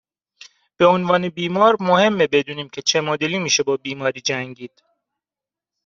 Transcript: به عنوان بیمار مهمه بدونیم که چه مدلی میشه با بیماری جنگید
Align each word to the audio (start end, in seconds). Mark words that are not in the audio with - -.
به 0.77 0.85
عنوان 0.85 1.29
بیمار 1.29 1.77
مهمه 1.79 2.27
بدونیم 2.27 2.69
که 2.69 2.81
چه 2.81 3.01
مدلی 3.01 3.39
میشه 3.39 3.63
با 3.63 3.77
بیماری 3.77 4.21
جنگید 4.21 4.83